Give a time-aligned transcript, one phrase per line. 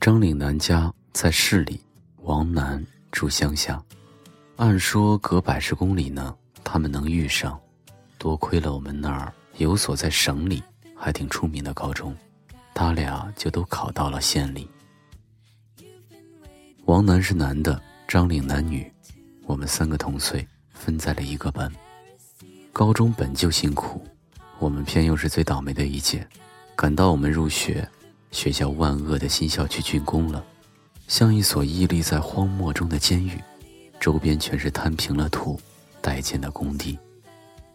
[0.00, 1.80] 张岭南家在市里，
[2.22, 3.82] 王楠住乡下。
[4.56, 6.34] 按说隔百十公里呢，
[6.64, 7.60] 他们能遇上，
[8.18, 10.62] 多亏了我们那儿有所在省里
[10.96, 12.16] 还挺出名的高中，
[12.74, 14.68] 他俩就都考到了县里。
[16.86, 18.90] 王楠是男的，张岭南女，
[19.44, 21.70] 我们三个同岁，分在了一个班。
[22.72, 24.04] 高中本就辛苦，
[24.58, 26.26] 我们偏又是最倒霉的一届，
[26.80, 27.86] 赶到我们入学。
[28.30, 30.42] 学校万恶的新校区竣工了，
[31.08, 33.38] 像一所屹立在荒漠中的监狱，
[34.00, 35.60] 周边全是摊平了土、
[36.00, 36.98] 待建的工地。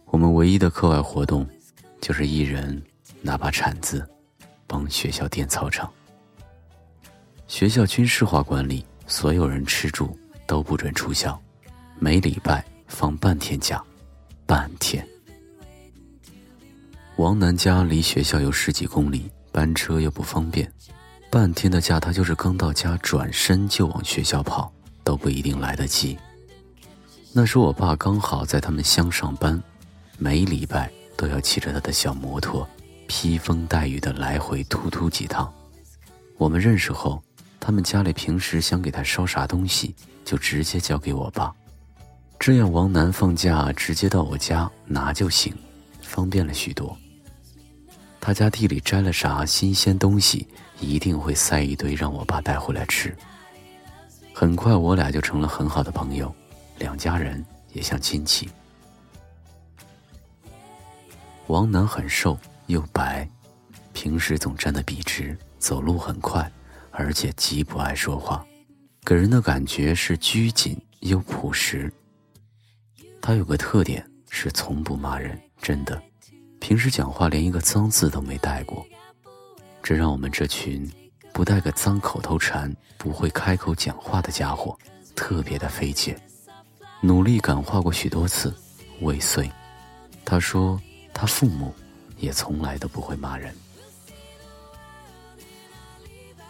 [0.05, 1.47] 我们唯一的课外活动，
[2.01, 2.81] 就是一人
[3.21, 4.03] 拿把铲子，
[4.65, 5.87] 帮学校垫操场。
[7.47, 10.17] 学校军事化管理，所有人吃住
[10.47, 11.39] 都不准出校，
[11.99, 13.83] 每礼拜放半天假，
[14.47, 15.07] 半天。
[17.17, 19.29] 王楠家离学校有十几公里。
[19.51, 20.69] 班车又不方便，
[21.31, 24.69] 半天的假他就是刚到家，转身就往学校跑，
[25.01, 26.17] 都不一定来得及。
[27.31, 29.63] 那时我爸刚好在他们乡上班，
[30.17, 32.67] 每礼拜都要骑着他的小摩托，
[33.07, 35.49] 披风带雨的来回突突几趟。
[36.37, 37.23] 我们认识后，
[37.57, 41.49] 他们家里平时想给他烧啥东西，就直接交给我爸，
[42.37, 45.53] 这样王楠放假直接到我家拿就行，
[46.01, 46.97] 方便了许多。
[48.25, 50.47] 他家地里摘了啥新鲜东西，
[50.79, 53.15] 一定会塞一堆让我爸带回来吃。
[54.33, 56.33] 很快，我俩就成了很好的朋友，
[56.79, 58.49] 两家人也像亲戚。
[61.45, 63.29] 王楠很瘦又白，
[63.93, 66.51] 平时总站得笔直，走路很快，
[66.89, 68.43] 而且极不爱说话，
[69.05, 71.93] 给人的感觉是拘谨又朴实。
[73.21, 76.01] 他有个特点是从不骂人，真的。
[76.65, 78.83] 平时讲话连一个脏字都没带过，
[79.83, 80.91] 这让我们这群
[81.31, 84.75] 不带个脏口头禅不会开口讲话的家伙
[85.15, 86.19] 特别的费解。
[87.01, 88.51] 努力感化过许多次，
[89.01, 89.47] 未遂。
[90.25, 90.81] 他说
[91.13, 91.71] 他父母
[92.17, 93.53] 也从来都不会骂人。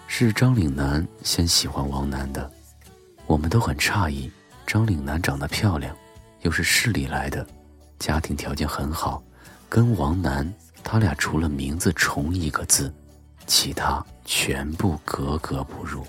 [0.08, 2.50] 是张岭南先喜欢王楠的，
[3.28, 4.32] 我们都很诧异。
[4.66, 5.94] 张岭南长得漂亮，
[6.44, 7.46] 又是市里来的，
[8.00, 9.22] 家庭条件很好。
[9.68, 10.52] 跟王楠，
[10.84, 12.94] 他俩除了名字重一个字，
[13.46, 16.06] 其他全部格格不入。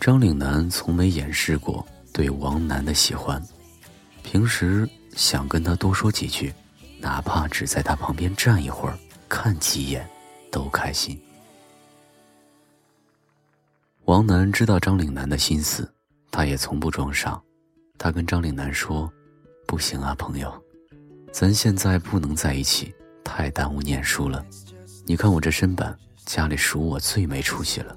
[0.00, 3.42] 张岭南从没掩饰过对王楠的喜欢，
[4.22, 6.52] 平时想跟他多说几句，
[6.98, 10.06] 哪怕只在他旁边站一会儿，看几眼，
[10.50, 11.20] 都开心。
[14.04, 15.90] 王楠知道张岭南的心思，
[16.30, 17.40] 他也从不装傻，
[17.98, 19.10] 他跟张岭南说
[19.66, 20.52] ：“不行啊，朋友。”
[21.38, 24.42] 咱现在不能在一起，太耽误念书了。
[25.04, 27.94] 你看我这身板，家里数我最没出息了，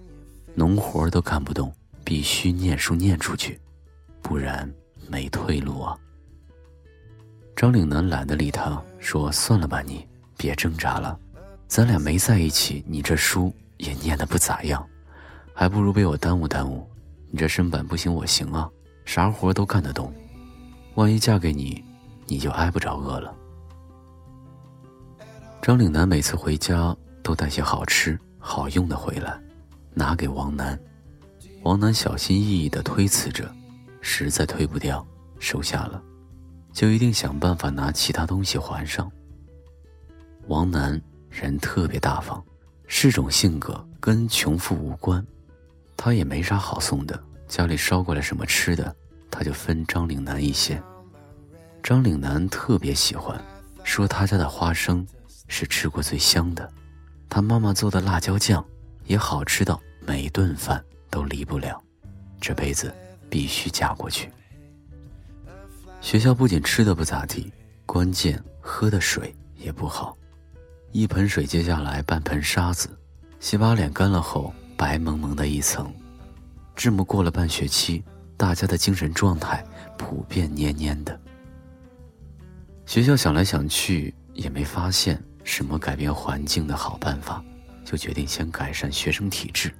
[0.55, 1.73] 农活都干不动，
[2.03, 3.57] 必须念书念出去，
[4.21, 4.69] 不然
[5.07, 5.97] 没退路啊。
[7.55, 10.05] 张岭南懒得理他，说：“算了吧，你
[10.35, 11.17] 别挣扎了，
[11.65, 14.85] 咱俩没在一起，你这书也念得不咋样，
[15.53, 16.85] 还不如被我耽误耽误。
[17.31, 18.69] 你这身板不行，我行啊，
[19.05, 20.13] 啥活都干得动，
[20.95, 21.81] 万一嫁给你。”
[22.29, 23.35] 你就挨不着饿了。
[25.61, 29.37] 张岭南每次回家都带些好吃好用的回来，
[29.93, 30.79] 拿给王楠。
[31.63, 33.51] 王楠小心翼翼地推辞着，
[33.99, 35.05] 实在推不掉，
[35.39, 36.01] 收下了，
[36.71, 39.11] 就一定想办法拿其他东西还上。
[40.47, 42.41] 王楠人特别大方，
[42.87, 45.25] 是种性格，跟穷富无关。
[45.97, 48.95] 他也没啥好送的，家里捎过来什么吃的，
[49.29, 50.81] 他就分张岭南一些。
[51.81, 53.39] 张岭南特别喜欢，
[53.83, 55.05] 说他家的花生
[55.47, 56.71] 是吃过最香的，
[57.27, 58.63] 他妈妈做的辣椒酱
[59.05, 61.81] 也好吃到每顿饭都离不了，
[62.39, 62.93] 这辈子
[63.29, 64.29] 必须嫁过去。
[66.01, 67.51] 学校不仅吃的不咋地，
[67.85, 70.15] 关键喝的水也不好，
[70.91, 72.89] 一盆水接下来半盆沙子，
[73.39, 75.91] 洗把脸干了后白蒙蒙的一层，
[76.75, 78.03] 这么过了半学期，
[78.37, 79.63] 大家的精神状态
[79.97, 81.19] 普遍蔫蔫的。
[82.89, 87.39] 学校想来想去也没发现什么改变环境的好办法，
[87.85, 89.71] 就决定先改善学生体质。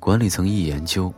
[0.00, 1.14] 管理层一研究，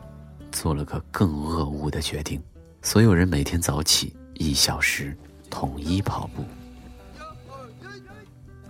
[0.52, 2.38] 做了个更恶恶的决定：
[2.82, 5.16] 所有人每天早起一小时，
[5.48, 6.44] 统一跑步。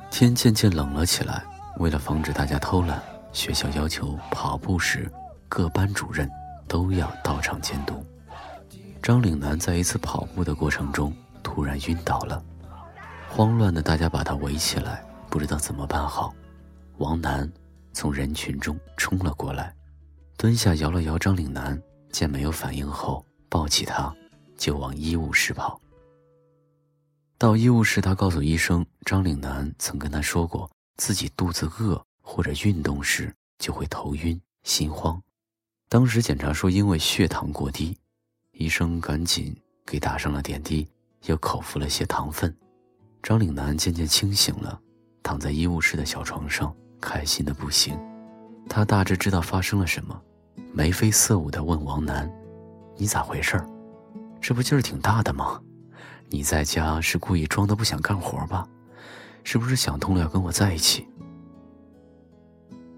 [0.08, 1.44] 天渐渐冷了起来，
[1.78, 5.10] 为了防止大家偷懒，学校要求跑步时
[5.48, 6.30] 各班主任
[6.68, 8.06] 都要到场监督。
[9.02, 11.12] 张岭南在一次跑步的过程中。
[11.46, 12.44] 突然晕倒了，
[13.28, 16.34] 慌乱的大家把他围起来，不知道怎么办好，
[16.98, 17.50] 王楠
[17.92, 19.72] 从人群中冲了过来，
[20.36, 24.12] 蹲下摇了摇张岭南，见没有反应后，抱起他
[24.56, 25.80] 就往医务室跑。
[27.38, 35.22] 到医务室，他告诉医生，张岭南曾跟他说过，自己肚子饿或者运动时就会头晕、心慌。
[35.88, 37.96] 当时检查说因为血糖过低，
[38.50, 39.56] 医生赶紧
[39.86, 40.86] 给打上了点滴，
[41.26, 42.54] 又口服了些糖分。
[43.22, 44.80] 张岭南渐渐清醒了，
[45.22, 47.98] 躺在医务室的小床上，开心的不行。
[48.68, 50.20] 他大致知道发生了什么，
[50.72, 52.30] 眉飞色舞的问王楠
[52.96, 53.64] ：“你咋回事？
[54.40, 55.60] 这不劲儿挺大的吗？
[56.28, 58.68] 你在家是故意装的不想干活吧？
[59.44, 61.06] 是不是想通了要跟我在一起？”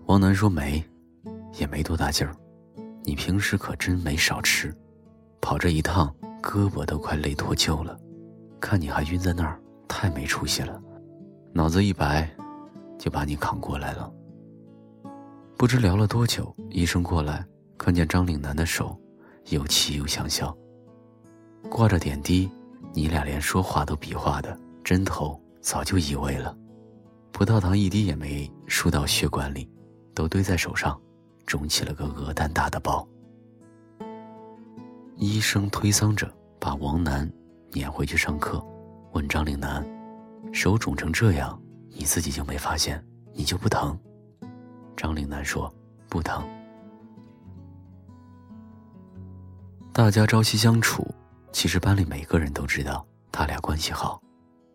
[0.07, 0.83] 王楠说：“没，
[1.59, 2.35] 也没多大劲儿。
[3.05, 4.75] 你平时可真没少吃，
[5.41, 7.99] 跑这一趟胳膊都快累脱臼了，
[8.61, 10.81] 看你还晕在那儿，太没出息了。
[11.53, 12.29] 脑子一白，
[12.99, 14.13] 就把你扛过来了。”
[15.57, 17.45] 不知聊了多久，医生过来，
[17.77, 18.97] 看见张岭南的手，
[19.51, 20.57] 又气又想笑。
[21.69, 22.49] 挂着点滴，
[22.93, 26.57] 你俩连说话都比划的，针头早就移位了，
[27.33, 29.69] 葡萄糖一滴也没输到血管里，
[30.15, 31.01] 都堆在手上，
[31.45, 33.07] 肿起了个鹅蛋大的包。
[35.17, 37.29] 医生推搡着把王楠
[37.73, 38.65] 撵回去上课，
[39.13, 39.85] 问张岭南
[40.53, 41.61] ：“手肿成这样，
[41.91, 43.05] 你自己就没发现？
[43.35, 43.99] 你就不疼？”
[44.97, 45.73] 张岭南说
[46.09, 46.45] ：“不疼。”
[49.93, 51.07] 大家朝夕相处，
[51.53, 54.21] 其实班里每个人都知道他俩关系好，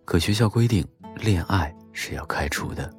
[0.06, 0.86] 可学校规定
[1.16, 2.94] 恋爱是要开除的。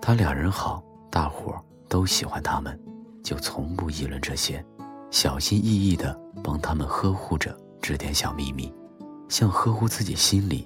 [0.00, 2.78] 他俩人好，大伙儿都喜欢他们，
[3.22, 4.64] 就从不议论这些，
[5.10, 8.72] 小心翼翼的帮他们呵护着这点小秘密，
[9.34, 10.64] 像呵护自己心里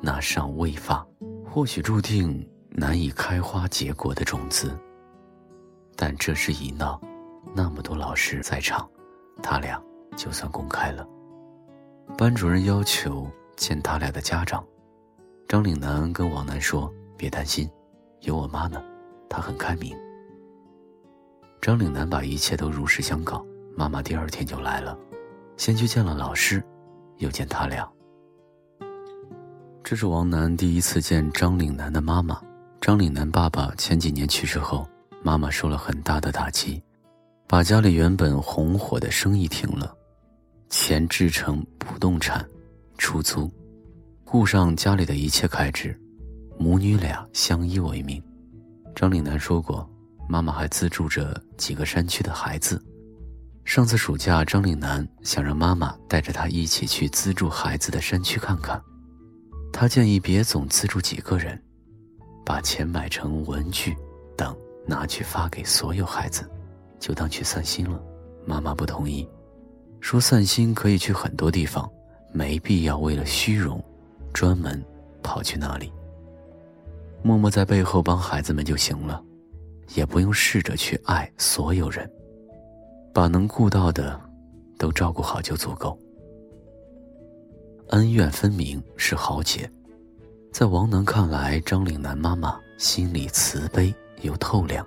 [0.00, 1.06] 那尚未发、
[1.44, 4.74] 或许注定难以开花结果的种子。
[5.94, 6.98] 但这事一闹，
[7.54, 8.88] 那么多老师在场，
[9.42, 9.78] 他俩
[10.16, 11.06] 就算公开了。
[12.16, 14.64] 班主任要求见他俩的家长，
[15.46, 17.70] 张岭南跟王楠说：“别担心，
[18.22, 18.82] 有我妈呢，
[19.28, 19.94] 她很开明。”
[21.60, 23.44] 张岭南把一切都如实相告，
[23.76, 24.98] 妈妈第二天就来了，
[25.58, 26.64] 先去见了老师，
[27.18, 27.86] 又见他俩。
[29.90, 32.38] 这是王楠第一次见张岭南的妈妈。
[32.78, 34.86] 张岭南爸爸前几年去世后。
[35.22, 36.82] 妈妈受了很大的打击，
[37.46, 39.96] 把家里原本红火的生意停了，
[40.68, 42.46] 钱制成不动产，
[42.98, 43.50] 出租，
[44.26, 45.98] 顾上家里的一切开支，
[46.58, 48.22] 母女俩相依为命。
[48.94, 49.88] 张岭南说过，
[50.28, 52.78] 妈妈还资助着几个山区的孩子。
[53.64, 58.78] 上次暑假，张岭南想让妈妈带着他一起去资助孩子的山区看看，
[59.80, 61.56] 他建议别总资助几个人，
[62.44, 63.96] 把钱买成文具
[64.36, 64.52] 等。
[64.84, 66.50] 拿去发给所有孩子，
[66.98, 68.02] 就当去散心了。
[68.44, 69.28] 妈妈不同意，
[70.00, 71.88] 说散心可以去很多地方，
[72.32, 73.80] 没必要为了虚荣，
[74.32, 74.84] 专门
[75.22, 75.92] 跑去那里。
[77.22, 79.22] 默默在背后帮孩子们就行了，
[79.94, 82.10] 也不用试着去爱所有人，
[83.14, 84.20] 把能顾到的
[84.76, 85.96] 都照顾好就足够。
[87.88, 89.70] 恩怨分明是豪杰，
[90.52, 93.94] 在王能看来，张岭南妈妈心里慈悲。
[94.22, 94.84] 又透亮，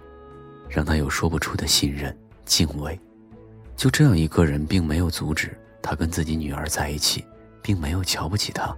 [0.67, 2.99] 让他有说不出的信任、敬畏。
[3.77, 7.23] 就这样一个人，并没有阻止他跟自己女儿在一起，
[7.61, 8.75] 并没有瞧不起他。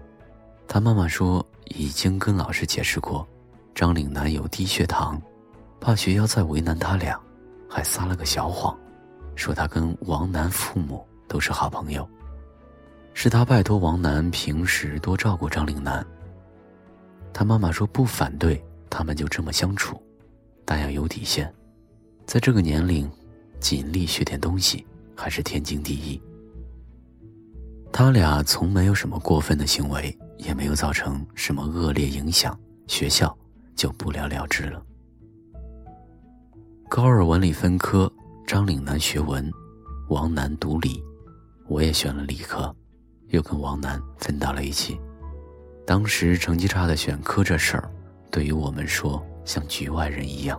[0.67, 3.27] 他妈妈说，已经跟老师解释过，
[3.73, 5.19] 张岭南有低血糖，
[5.81, 7.19] 怕学校再为难他俩，
[7.67, 8.77] 还撒了个小谎，
[9.35, 12.07] 说他跟王楠父母都是好朋友，
[13.13, 16.05] 是他拜托王楠平时多照顾张岭南。
[17.31, 20.01] 他妈妈说不反对，他们就这么相处。
[20.65, 21.53] 但要有底线，
[22.25, 23.09] 在这个年龄，
[23.59, 26.21] 尽力学点东西还是天经地义。
[27.91, 33.37] 他俩从没有什么过分的行为，也没有造成什么恶劣影响，学校
[33.75, 34.81] 就不了了之了。
[36.89, 38.11] 高二文理分科，
[38.47, 39.51] 张岭南学文，
[40.09, 41.03] 王楠读理，
[41.67, 42.73] 我也选了理科，
[43.33, 44.97] 又跟王楠分到了一起。
[45.85, 47.91] 当时成绩差的选科这事儿，
[48.31, 49.21] 对于我们说。
[49.45, 50.57] 像局外人一样，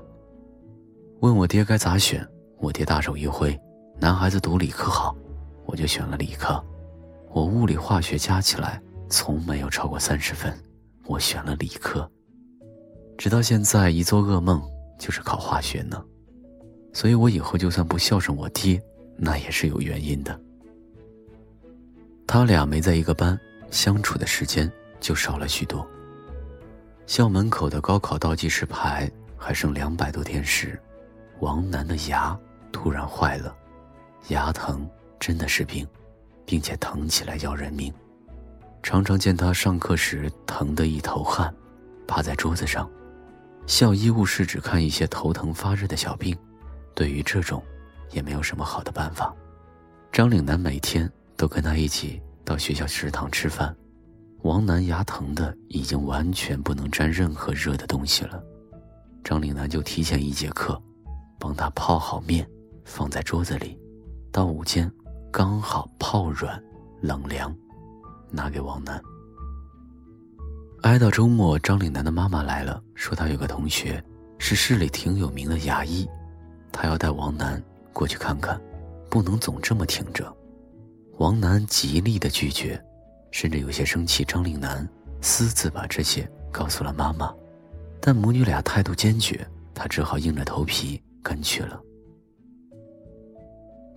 [1.21, 2.23] 问我爹该咋选，
[2.59, 3.59] 我爹大手一挥
[3.99, 5.17] ：“男孩子读理科好。”
[5.65, 6.63] 我就选了理科。
[7.31, 8.79] 我物理化学加起来
[9.09, 10.55] 从没有超过三十分，
[11.07, 12.07] 我选了理科。
[13.17, 14.63] 直到现在，一做噩梦
[14.99, 16.05] 就是考化学呢。
[16.93, 18.79] 所以我以后就算不孝顺我爹，
[19.17, 20.39] 那也是有原因的。
[22.35, 23.39] 他俩没在一个班，
[23.71, 25.89] 相处的时间就少了许多。
[27.07, 30.77] 校门口的高考倒计时牌还剩两百多天时，
[31.39, 32.37] 王楠的牙
[32.73, 33.55] 突然坏了，
[34.31, 34.85] 牙疼
[35.21, 35.87] 真的是病，
[36.45, 37.95] 并且疼起来要人命。
[38.83, 41.55] 常常见他上课时疼得一头汗，
[42.05, 42.91] 趴在桌子上。
[43.69, 46.37] 校医务室只看一些头疼发热的小病，
[46.97, 47.63] 对于这种，
[48.11, 49.33] 也没有什么好的办法。
[50.11, 53.75] 张岭南每天都跟他一起到学校食堂吃饭。
[54.43, 58.45] 王楠牙疼的已经完全不能沾任何热的东西了，
[59.23, 60.79] 张岭南就提前一节课，
[61.39, 62.47] 帮他泡好面，
[62.85, 63.79] 放在桌子里，
[64.31, 64.91] 到午间
[65.33, 66.63] 刚好泡软，
[67.01, 67.57] 冷凉，
[68.31, 69.01] 拿给王楠。
[70.83, 74.05] 挨到周末，张岭南的妈妈来了，说他有个同学
[74.39, 76.07] 是市里挺有名的牙医，
[76.71, 77.63] 他要带王楠
[77.95, 78.61] 过去看看，
[79.09, 80.31] 不能总这么挺着。
[81.19, 82.83] 王楠极力的拒绝。
[83.31, 84.89] 甚至有些生气，张令南
[85.21, 87.35] 私自把这些告诉了妈妈，
[88.01, 89.45] 但母女俩态度坚决，
[89.75, 91.81] 他只好硬着头皮跟去了。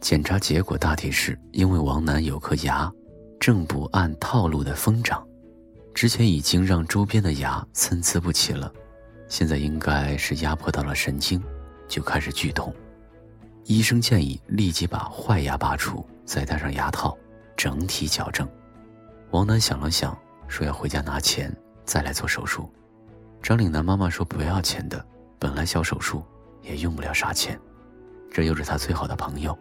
[0.01, 2.91] 检查结果大体是因为王楠有颗牙
[3.39, 5.23] 正不按套路的疯长，
[5.93, 8.73] 之前已经让周边的牙参差不齐了，
[9.27, 11.39] 现在应该是压迫到了神经，
[11.87, 12.73] 就开始剧痛。
[13.65, 17.17] 医生建议立即把坏牙拔除，再戴上牙套，
[17.55, 18.47] 整体矫正。
[19.31, 20.15] 王楠想了想，
[20.49, 21.51] 说要回家拿钱
[21.85, 22.69] 再来做手术。
[23.41, 25.03] 张岭南妈妈说不要钱的，
[25.39, 26.21] 本来小手术
[26.61, 27.57] 也用不了啥钱，
[28.29, 29.57] 这又是他最好的朋友，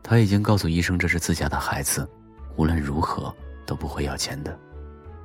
[0.00, 2.08] 他已经告诉医生这是自家的孩子，
[2.56, 3.34] 无论如何
[3.66, 4.56] 都不会要钱的。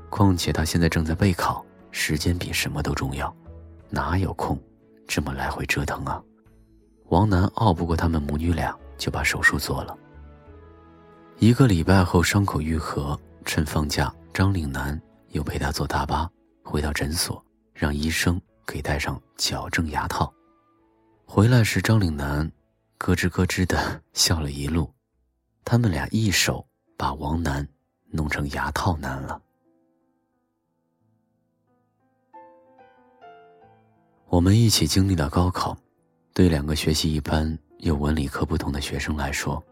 [0.09, 3.31] 况且他现在正在备考，时间比什么都重要，
[3.91, 4.59] 哪有空
[5.07, 6.19] 这么来回折腾啊？
[7.09, 9.95] 王楠拗不过他们母女俩，就把手术做了。
[11.39, 13.19] 一个礼拜后，伤口愈合。
[13.43, 14.99] 趁放假，张岭南
[15.29, 16.27] 又陪他坐大巴
[16.63, 20.33] 回到诊所，让医生给戴上矫正牙套。
[21.25, 22.51] 回来时，张岭南
[22.97, 24.91] 咯吱咯吱的 笑了一路。
[25.63, 26.65] 他们俩一手
[26.97, 27.67] 把王楠
[28.09, 29.39] 弄成牙套男了。
[34.27, 35.77] 我们一起经历了高考，
[36.33, 39.63] 对两个学习一般又文理科不同的学生来说，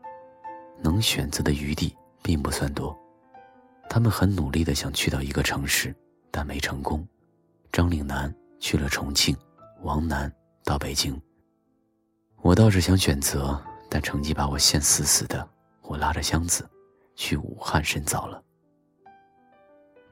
[0.83, 2.95] 能选择的余地并不算多。
[3.89, 5.95] 他们很努力的想去到一个城市，
[6.29, 7.07] 但没成功。
[7.71, 9.35] 张岭南去了重庆，
[9.81, 10.31] 王楠
[10.63, 11.19] 到北京。
[12.41, 13.59] 我倒是想选择，
[13.89, 15.47] 但成绩把我限死死的。
[15.81, 16.67] 我拉着箱子，
[17.15, 18.41] 去武汉深造了。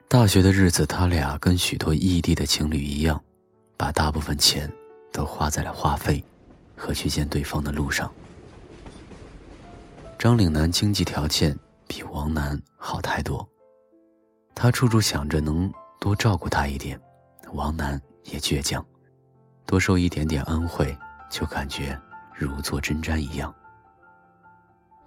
[0.07, 3.21] 大学的日子，他俩跟许多异地的情侣一样，
[3.77, 4.71] 把大部分钱
[5.11, 6.23] 都花在了话费
[6.75, 8.13] 和去见对方的路上。
[10.21, 13.43] 张岭南经济条件比王楠好太多。
[14.53, 17.01] 他处处想着能多照顾他一点，
[17.53, 18.85] 王楠也倔强，
[19.65, 20.95] 多受一点点恩惠
[21.27, 21.99] 就感觉
[22.35, 23.51] 如坐针毡一样。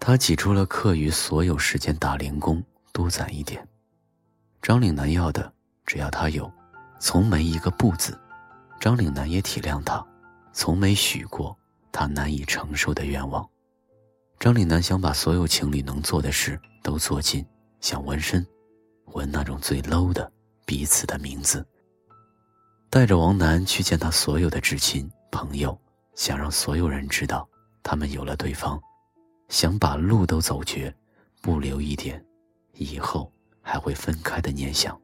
[0.00, 2.60] 他挤出了课余所有时间打零工，
[2.92, 3.64] 多攒一点。
[4.60, 5.52] 张岭南要的
[5.86, 6.52] 只要他有，
[6.98, 8.20] 从没一个不字。
[8.80, 10.04] 张岭南也体谅他，
[10.52, 11.56] 从没许过
[11.92, 13.48] 他难以承受的愿望。
[14.38, 17.44] 张岭南想把所有情侣能做的事都做尽，
[17.80, 18.46] 想纹身。
[19.12, 20.30] 纹那种最 low 的
[20.66, 21.64] 彼此的名字，
[22.90, 25.78] 带着王楠去见他所有的至亲朋友，
[26.14, 27.48] 想让所有人知道
[27.82, 28.80] 他们有了对方，
[29.48, 30.92] 想把路都走绝，
[31.40, 32.24] 不留一点
[32.72, 33.30] 以后
[33.62, 34.98] 还会分开的念想。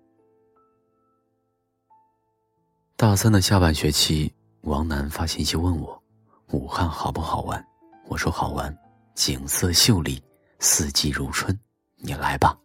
[2.97, 6.03] 大三的下半学期，王楠发信息问我，
[6.49, 7.65] 武汉好不好玩？
[8.09, 8.77] 我说好玩，
[9.15, 10.23] 景色秀丽，
[10.61, 11.57] 四季如春，
[11.97, 12.57] 你来吧。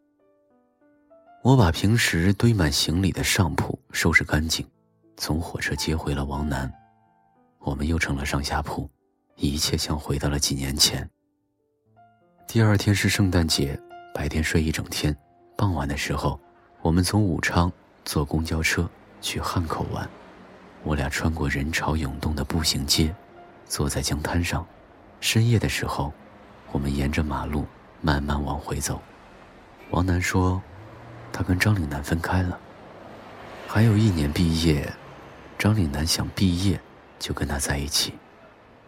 [1.43, 4.65] 我把平时堆满行李的上铺收拾干净，
[5.17, 6.71] 从火车接回了王楠，
[7.59, 8.89] 我们又成了上下铺，
[9.35, 11.07] 一切像回到了几年前。
[12.47, 13.77] 第二天是圣诞节，
[14.13, 15.15] 白天睡一整天，
[15.57, 16.39] 傍晚的时候，
[16.81, 17.71] 我们从武昌
[18.05, 20.07] 坐公交车去汉口玩。
[20.83, 23.13] 我俩穿过人潮涌动的步行街，
[23.65, 24.65] 坐在江滩上。
[25.21, 26.13] 深夜的时候，
[26.71, 27.65] 我们沿着马路
[28.01, 29.01] 慢慢往回走。
[29.91, 30.61] 王楠说。
[31.37, 32.57] 他跟张岭南分开了，
[33.67, 34.89] 还有一年毕业，
[35.59, 36.79] 张岭南想毕业
[37.19, 38.13] 就跟他在一起，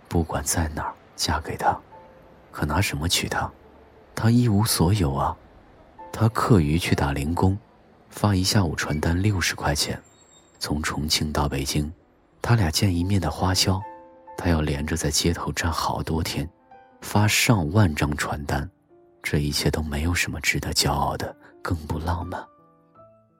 [0.07, 1.77] 不管在哪儿嫁给他，
[2.50, 3.51] 可拿什么娶她？
[4.15, 5.36] 他一无所有啊！
[6.10, 7.57] 他课余去打零工，
[8.10, 10.01] 发一下午传单六十块钱，
[10.57, 11.91] 从重庆到北京，
[12.41, 13.81] 他俩见一面的花销，
[14.38, 16.50] 他要连着在街头站好多天，
[17.01, 18.70] 发上万张传单，
[19.24, 21.36] 这一切都没有什么值得骄傲的。
[21.60, 22.42] 更不浪漫。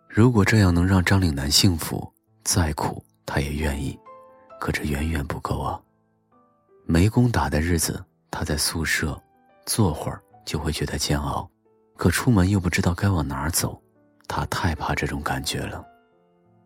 [0.10, 2.12] 如果这样能让张岭南幸福，
[2.44, 3.98] 再苦他也愿意。
[4.60, 5.80] 可这远远不够啊。
[6.86, 9.18] 没工打的日子，他在宿舍
[9.66, 11.50] 坐会儿就会觉得煎熬，
[11.96, 13.82] 可出门又不知道该往哪儿走，
[14.28, 15.82] 他太怕这种感觉了。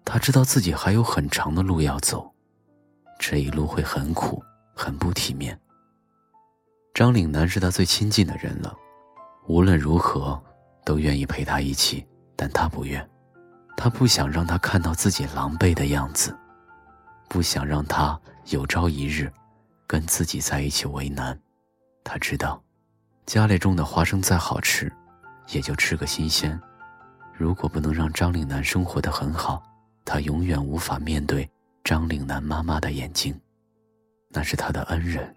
[0.04, 2.28] 他知道自己还有很长的路要走，
[3.20, 4.42] 这一路会很苦，
[4.74, 5.56] 很不体面。
[6.94, 8.76] 张岭南是他最亲近的人了，
[9.48, 10.40] 无论如何
[10.86, 12.06] 都愿意陪他一起，
[12.36, 13.10] 但他不愿，
[13.78, 16.38] 他不想让他看到自己狼狈的样子，
[17.30, 19.32] 不想让他有朝一日
[19.88, 21.38] 跟自己在一起为难。
[22.04, 22.62] 他知道，
[23.26, 24.92] 家里种的花生再好吃，
[25.54, 26.60] 也就吃个新鲜。
[27.34, 29.64] 如果不能让张岭南生活的很好，
[30.04, 31.50] 他永远无法面对
[31.86, 33.40] 张岭南妈妈的眼睛，
[34.28, 35.34] 那是他的恩人。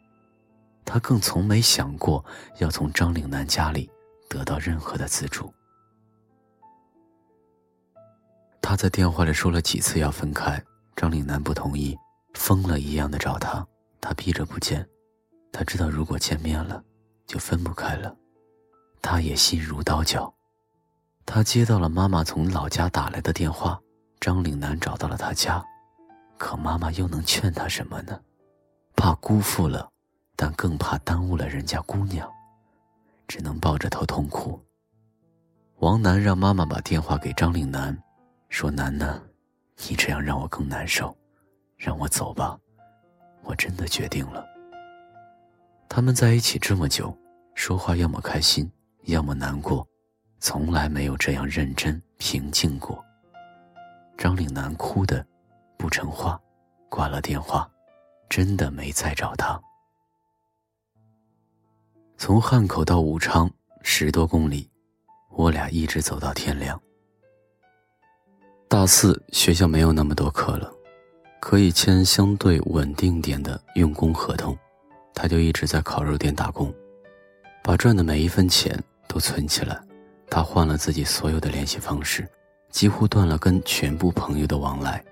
[0.85, 2.25] 他更从没想过
[2.59, 3.91] 要从张岭南家里
[4.29, 5.53] 得到任何的资助。
[8.61, 10.63] 他在电话里说了几次要分开，
[10.97, 11.97] 张岭南不同意，
[12.35, 13.67] 疯了一样的找他，
[14.01, 14.87] 他逼着不见。
[15.53, 16.83] 他知道如果见面了，
[17.27, 18.17] 就分不开了。
[19.03, 20.33] 他也心如刀绞。
[21.27, 23.81] 他接到了妈妈从老家打来的电话，
[24.19, 25.65] 张岭南找到了他家，
[26.39, 28.21] 可妈妈又能劝他什么呢？
[28.97, 29.91] 怕辜负了。
[30.37, 32.31] 但更怕耽误了人家姑娘，
[33.27, 34.61] 只能抱着头痛哭。
[35.79, 37.97] 王楠让妈妈把电话给张岭南，
[38.49, 39.21] 说：“楠楠，
[39.89, 41.15] 你这样让我更难受，
[41.77, 42.59] 让我走吧，
[43.43, 44.45] 我真的决定了。”
[45.89, 47.17] 他们在一起这么久，
[47.55, 48.71] 说话要么开心，
[49.05, 49.87] 要么难过，
[50.41, 53.05] 从来没有这样认真平静过。
[54.17, 55.25] 张岭南哭的
[55.77, 56.41] 不成话，
[56.89, 57.69] 挂了电话，
[58.29, 59.61] 真的没再找他。
[62.27, 63.51] 从汉口到武昌
[63.83, 64.67] 十多公里，
[65.29, 66.81] 我俩一直走到天亮。
[68.67, 70.73] 大四学校没有那么多课了，
[71.39, 74.57] 可以签相对稳定点的用工合同，
[75.13, 76.75] 他就一直在烤肉店打工，
[77.63, 79.79] 把赚的每一分钱都存起来。
[80.31, 82.27] 他换了自己所有的联系方式，
[82.71, 85.05] 几乎断了跟全部朋友的往来。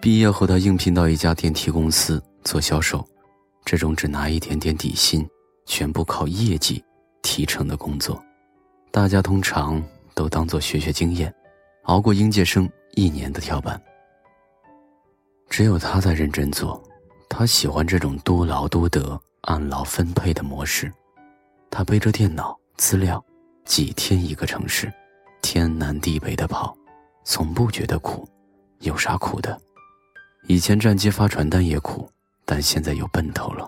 [0.00, 3.08] 毕业后，他应聘到一家电梯公司做销售，
[3.64, 5.24] 这种只拿一点点底薪。
[5.66, 6.82] 全部靠业绩
[7.22, 8.22] 提成的工作，
[8.90, 9.82] 大家通常
[10.14, 11.34] 都当做学学经验，
[11.84, 13.80] 熬过应届生一年的跳板。
[15.48, 16.82] 只有他在认真做，
[17.28, 20.92] 他喜欢这种多劳多得、按劳分配的模式。
[21.70, 23.24] 他背着电脑资料，
[23.64, 24.92] 几天一个城市，
[25.42, 26.76] 天南地北的跑，
[27.24, 28.28] 从不觉得苦。
[28.80, 29.60] 有啥苦的？
[30.46, 32.08] 以前站街发传单也苦，
[32.44, 33.66] 但现在有奔头了。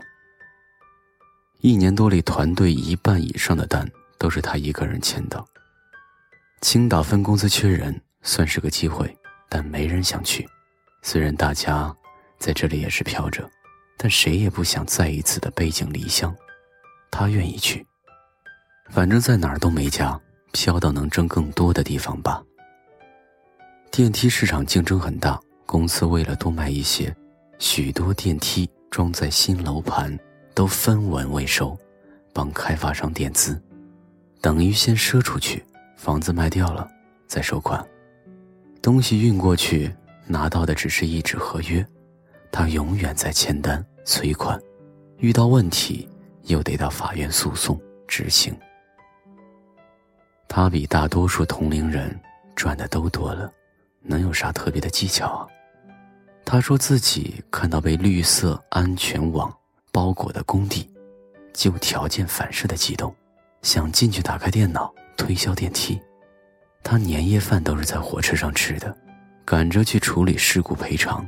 [1.66, 3.84] 一年多里，团队一半以上的单
[4.20, 5.44] 都是他一个人签的。
[6.60, 9.12] 青岛分公司缺人，算是个机会，
[9.48, 10.48] 但没人想去。
[11.02, 11.92] 虽然大家
[12.38, 13.50] 在这里也是飘着，
[13.96, 16.32] 但谁也不想再一次的背井离乡。
[17.10, 17.84] 他愿意去，
[18.90, 20.16] 反正在哪儿都没家，
[20.52, 22.40] 飘到能挣更多的地方吧。
[23.90, 27.12] 电梯市场竞争很大，公司为了多卖一些，
[27.58, 30.16] 许多电梯装在新楼盘。
[30.56, 31.76] 都分文未收，
[32.32, 33.62] 帮开发商垫资，
[34.40, 35.62] 等于先赊出去，
[35.98, 36.88] 房子卖掉了
[37.26, 37.86] 再收款，
[38.80, 39.94] 东西运过去
[40.26, 41.86] 拿到的只是一纸合约，
[42.50, 44.58] 他永远在签单催款，
[45.18, 46.08] 遇到问题
[46.44, 48.56] 又得到法院诉讼执行。
[50.48, 52.18] 他比大多数同龄人
[52.54, 53.52] 赚的都多了，
[54.00, 55.46] 能有啥特别的技巧啊？
[56.46, 59.54] 他说自己看到被绿色安全网。
[59.96, 60.86] 包裹的工地，
[61.54, 63.16] 就条件反射的激动，
[63.62, 65.98] 想进去打开电脑推销电梯。
[66.82, 68.94] 他年夜饭都是在火车上吃的，
[69.42, 71.26] 赶着去处理事故赔偿。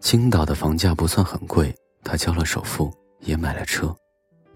[0.00, 1.70] 青岛的房价不算很贵，
[2.02, 3.94] 他交了首付，也买了车，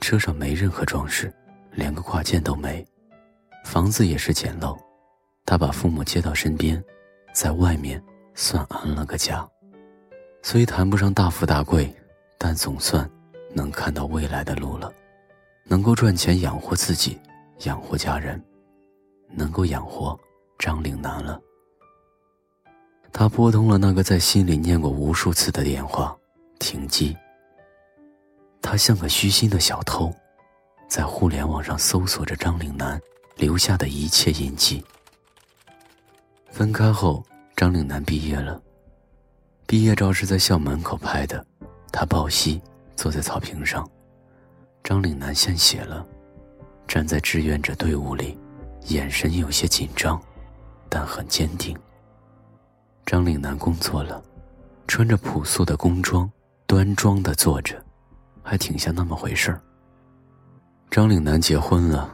[0.00, 1.30] 车上没任何装饰，
[1.72, 2.82] 连个挂件都没。
[3.66, 4.74] 房子也是简陋，
[5.44, 6.82] 他把父母接到身边，
[7.34, 8.02] 在外面
[8.34, 9.46] 算安了个家，
[10.40, 11.94] 虽谈不上大富大贵。
[12.38, 13.08] 但总算
[13.52, 14.92] 能看到未来的路了，
[15.64, 17.18] 能够赚钱养活自己，
[17.60, 18.42] 养活家人，
[19.30, 20.18] 能够养活
[20.58, 21.40] 张岭南了。
[23.12, 26.16] 他拨通了那个在心里念过无数次的电话，
[26.58, 27.16] 停机。
[28.60, 30.12] 他像个虚心的小偷，
[30.88, 33.00] 在互联网上搜索着张岭南
[33.36, 34.84] 留下的一切印记。
[36.50, 38.60] 分开后，张岭南毕业了，
[39.66, 41.44] 毕业照是在校门口拍的。
[41.96, 42.60] 他抱膝
[42.96, 43.88] 坐在草坪上，
[44.82, 46.04] 张岭南献血了，
[46.88, 48.36] 站在志愿者队伍里，
[48.88, 50.20] 眼神有些紧张，
[50.88, 51.78] 但很坚定。
[53.06, 54.20] 张岭南工作了，
[54.88, 56.28] 穿着朴素的工装，
[56.66, 57.80] 端庄的坐着，
[58.42, 59.60] 还挺像那么回事儿。
[60.90, 62.12] 张岭南结婚了，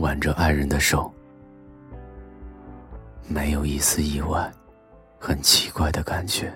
[0.00, 1.10] 挽着爱人的手，
[3.26, 4.52] 没有一丝意外，
[5.18, 6.52] 很奇怪的感觉。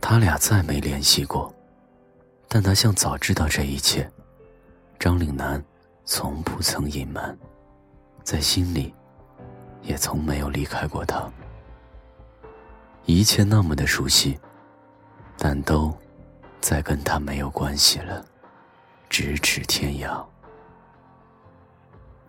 [0.00, 1.52] 他俩再没联系过，
[2.48, 4.10] 但他像早知道这一切。
[4.98, 5.62] 张岭南
[6.04, 7.36] 从不曾隐瞒，
[8.22, 8.94] 在心里，
[9.82, 11.30] 也从没有离开过他。
[13.04, 14.38] 一切那么的熟悉，
[15.38, 15.96] 但都，
[16.60, 18.24] 再跟他没有关系了，
[19.10, 20.24] 咫尺天涯。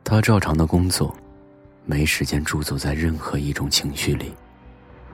[0.03, 1.15] 他照常的工作，
[1.85, 4.35] 没时间驻足在任何一种情绪里，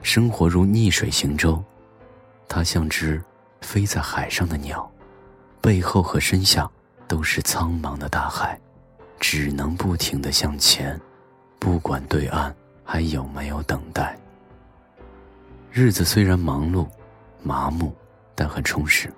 [0.02, 1.64] 生活如逆水行舟。
[2.48, 3.24] 他像只
[3.62, 4.92] 飞在海上的鸟，
[5.64, 6.70] 背后和身下
[7.08, 8.60] 都是苍茫的大海，
[9.18, 11.00] 只能不停的向前，
[11.58, 14.20] 不管对岸还有没有等待。
[15.72, 16.86] 日子虽然忙碌、
[17.42, 17.96] 麻木，
[18.36, 19.10] 但很充实。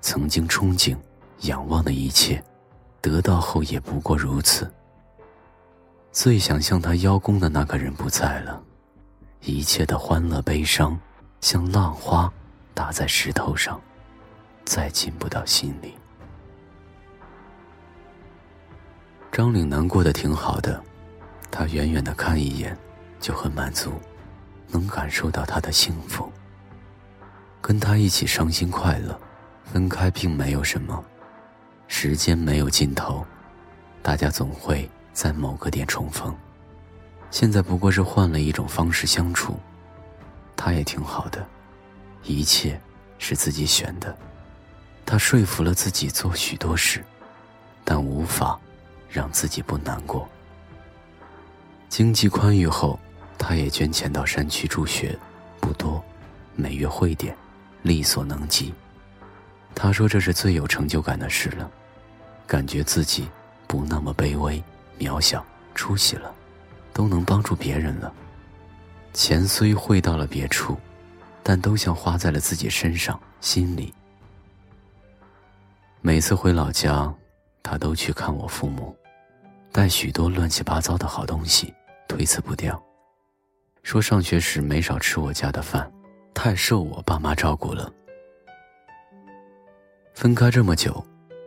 [0.00, 0.96] 曾经憧憬、
[1.40, 2.42] 仰望的一切，
[3.02, 4.72] 得到后也不过如此。
[6.12, 8.58] 最想向他邀功的那个人不在了，
[9.42, 10.98] 一切的欢乐、悲伤，
[11.42, 12.32] 像浪花。
[12.72, 13.80] 打在石头上，
[14.64, 15.94] 再进不到心里。
[19.30, 20.82] 张岭南过得挺好的，
[21.50, 22.76] 他远远的看一眼，
[23.18, 23.92] 就很满足，
[24.68, 26.32] 能感受到他的幸福。
[27.60, 29.18] 跟他一起伤心快乐，
[29.64, 31.04] 分开并没有什么，
[31.88, 33.26] 时间没有尽头，
[34.02, 36.34] 大家总会在某个点重逢。
[37.30, 39.58] 现在不过是换了一种方式相处，
[40.54, 41.44] 他也挺好的。
[42.22, 42.80] 一切
[43.18, 44.16] 是自己选的，
[45.06, 47.04] 他说服了自己做许多事，
[47.84, 48.58] 但无法
[49.08, 50.28] 让自己不难过。
[51.88, 52.98] 经济宽裕后，
[53.38, 55.18] 他也捐钱到山区助学，
[55.60, 56.02] 不多，
[56.56, 57.36] 每月汇点，
[57.82, 58.72] 力所能及。
[59.74, 61.70] 他说这是最有成就感的事了，
[62.46, 63.28] 感觉自己
[63.66, 64.62] 不那么卑微、
[64.98, 66.34] 渺小、出息了，
[66.92, 68.12] 都能帮助别人了。
[69.12, 70.78] 钱虽汇到了别处。
[71.46, 73.92] 但都像花在了自己身上、心里。
[76.06, 77.10] 每次回老家，
[77.62, 78.94] 他都去看我父母，
[79.72, 81.72] 带许多乱七八糟的好东西，
[82.06, 82.78] 推辞不掉。
[83.82, 85.90] 说上学时没少吃我家的饭，
[86.34, 87.90] 太受我爸妈照顾了。
[90.12, 91.02] 分开这么久，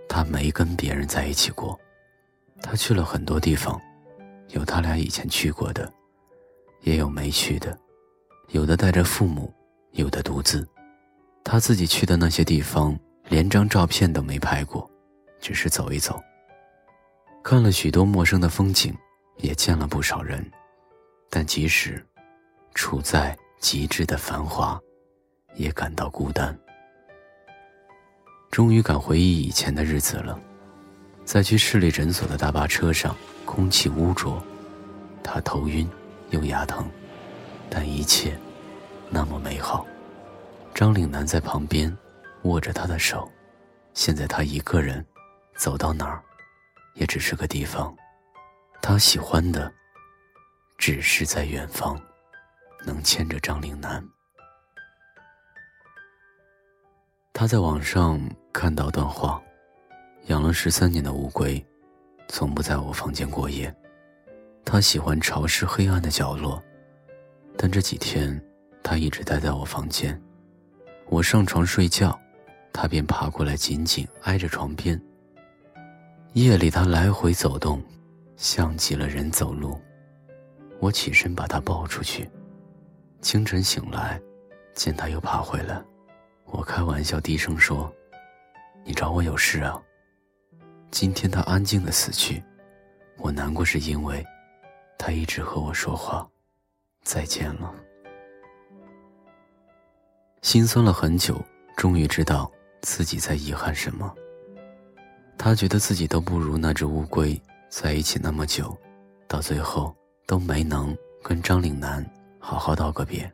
[0.10, 1.80] 他没跟别人在一起过。
[2.60, 3.80] 他去了很多地方，
[4.48, 5.94] 有他俩以前去过的，
[6.82, 7.78] 也有没去的，
[8.48, 9.54] 有的带着父母。
[9.92, 10.68] 有的独自，
[11.44, 12.98] 他自己去的那些地方，
[13.30, 14.90] 连张照片都没拍过，
[15.40, 16.22] 只是走一走。
[17.44, 18.96] 看了许多陌生的风景，
[19.38, 20.46] 也见了不少人，
[21.30, 22.06] 但即使
[22.74, 24.80] 处在极致的繁华，
[25.56, 26.58] 也感到孤单。
[28.50, 30.40] 终于敢回忆以前的日子了，
[31.26, 34.42] 在去市里诊所的大巴车上，空气污浊，
[35.22, 35.90] 他头晕
[36.30, 36.90] 又牙疼，
[37.70, 38.38] 但一切。
[39.10, 39.86] 那么美好，
[40.74, 41.96] 张岭南在旁边
[42.48, 43.32] 握着他的手。
[43.94, 45.06] 现在他一个人
[45.56, 46.24] 走到哪儿，
[46.94, 47.96] 也只是个地方。
[48.82, 49.74] 他喜欢的，
[50.78, 52.00] 只是在远方，
[52.86, 54.04] 能牵着张岭南。
[57.34, 58.20] 他在网上
[58.54, 59.42] 看到段话：
[60.26, 61.64] 养了十三年的乌龟，
[62.28, 63.76] 从不在我房间过夜。
[64.64, 66.64] 他喜欢潮湿黑暗的角落，
[67.58, 68.42] 但这几天。
[68.84, 70.18] 他一直待在我房间，
[71.10, 72.18] 我上床睡觉，
[72.80, 75.02] 他便爬过来，紧紧挨着床边。
[76.34, 77.82] 夜里他来回走动，
[78.36, 79.82] 像极了人走路。
[80.80, 82.30] 我起身把他抱出去。
[83.20, 84.22] 清晨醒来，
[84.76, 85.84] 见他又爬回来，
[86.46, 87.92] 我开玩笑低声说
[88.86, 89.82] ：“你找我有事啊？”
[90.92, 92.44] 今天他安静的死去，
[93.18, 94.24] 我难过是因为，
[95.00, 96.30] 他一直和我说话。
[97.02, 97.74] 再见了。
[100.44, 101.44] 心酸了很久，
[101.76, 104.14] 终于知道自己在遗憾什么。
[105.38, 108.76] 他觉得自己都不如那只乌龟在一起那么久，
[109.28, 112.06] 到最后都没能跟张岭南
[112.40, 113.32] 好好道个别。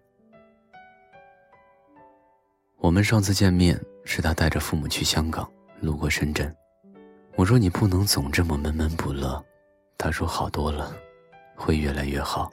[2.77, 6.53] 我们上次见面是他带着父母去香港，路过深圳。
[7.35, 9.43] 我说你不能总这么闷闷不乐。
[9.97, 10.93] 他说好多了，
[11.55, 12.51] 会越来越好，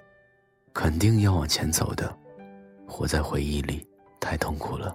[0.73, 2.17] 肯定要往前走的，
[2.87, 3.85] 活在回忆里。
[4.21, 4.95] 太痛苦了，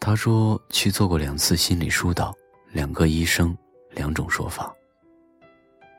[0.00, 2.34] 他说去做过两次心理疏导，
[2.72, 3.56] 两个医生，
[3.90, 4.74] 两种说法。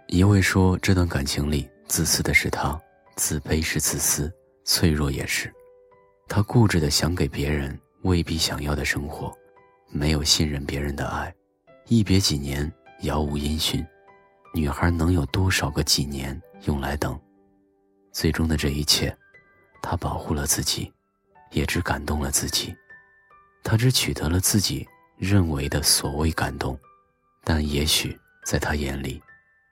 [0.07, 2.79] 一位说这段感情里自私的是他，
[3.15, 4.31] 自卑是自私，
[4.63, 5.53] 脆弱也是。
[6.27, 9.35] 他固执的想给别人未必想要的生活，
[9.89, 11.33] 没有信任别人的爱，
[11.87, 13.85] 一别几年，杳无音讯。
[14.53, 17.19] 女孩能有多少个几年用来等？
[18.11, 19.15] 最终的这一切，
[19.81, 20.91] 她保护了自己，
[21.51, 22.75] 也只感动了自己。
[23.63, 26.79] 他只取得了自己认为的所谓感动，
[27.43, 29.21] 但也许在他眼里，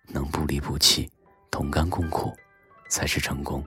[0.08, 1.10] 能不离不弃、
[1.50, 2.36] 同甘共苦，
[2.90, 3.66] 才是成功。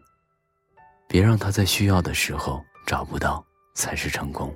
[1.08, 4.54] 别让他在需要的时候找不到，才是成功。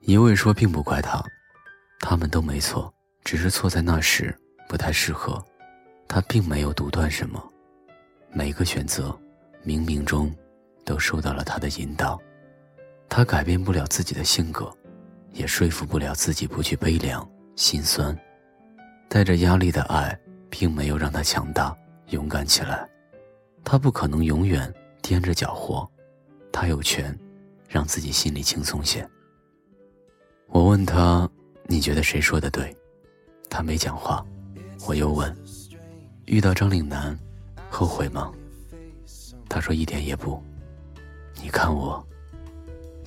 [0.00, 1.22] 一位说，并不怪他，
[1.98, 2.92] 他们都没错。
[3.22, 4.34] 只是错在那时
[4.66, 5.44] 不太适合，
[6.08, 7.52] 他并没有独断什么，
[8.32, 9.10] 每个选择
[9.62, 10.34] 冥冥中
[10.86, 12.18] 都受到了他的引导，
[13.10, 14.72] 他改变不了自己的性格，
[15.32, 18.16] 也说服不了自己不去悲凉心酸，
[19.08, 20.16] 带着压力的爱
[20.48, 21.76] 并没有让他强大
[22.10, 22.88] 勇敢起来，
[23.64, 25.90] 他不可能永远踮着脚活，
[26.52, 27.14] 他有权
[27.68, 29.06] 让自己心里轻松些。
[30.46, 31.28] 我问他，
[31.66, 32.74] 你觉得谁说的对？
[33.50, 34.24] 他没讲话，
[34.86, 35.36] 我又问
[36.26, 37.18] ：“遇到张岭南，
[37.68, 38.32] 后悔吗？”
[39.50, 40.40] 他说：“一点也不。”
[41.42, 42.04] 你看我，